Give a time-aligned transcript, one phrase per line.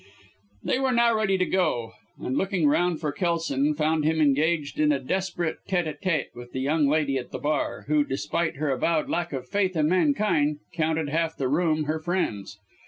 [0.63, 4.91] They were now ready to go, and looking round for Kelson, found him engaged in
[4.91, 8.71] a desperate tête à tête with the young lady at the bar, who, despite her
[8.71, 12.57] avowed lack of faith in mankind, counted half the room her friends.